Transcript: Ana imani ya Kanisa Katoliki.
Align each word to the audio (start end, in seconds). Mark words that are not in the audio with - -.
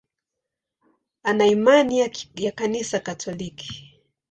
Ana 1.23 1.45
imani 1.47 1.99
ya 2.43 2.51
Kanisa 2.51 2.99
Katoliki. 2.99 3.99